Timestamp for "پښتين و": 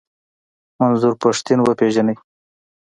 1.23-1.65